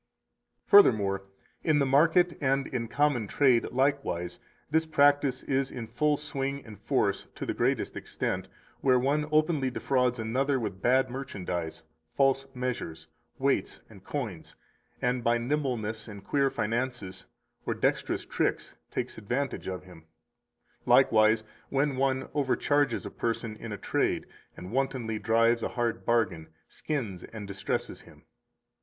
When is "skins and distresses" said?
26.67-28.01